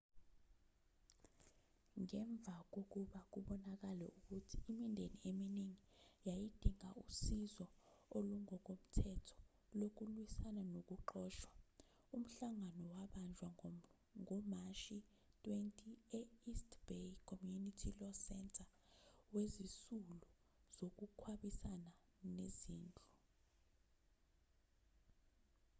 ngemva 2.01 2.55
kokuba 2.73 3.19
kubonakale 3.31 4.05
ukuthi 4.19 4.57
imindeni 4.71 5.17
eminingi 5.29 5.83
yayidinga 6.27 6.89
usizo 7.03 7.67
olungokomthetho 8.17 9.37
lokulwisana 9.79 10.61
nokuxoshwa 10.73 11.51
umhlangano 12.15 12.87
wabanjwa 12.97 13.49
ngomashi 14.21 14.97
20 15.43 16.17
e-east 16.19 16.69
bay 16.87 17.07
community 17.29 17.89
law 17.99 18.15
center 18.27 18.67
wezisulu 19.33 20.17
zokukhwabanisa 20.75 21.71
kwezindlu 22.35 23.05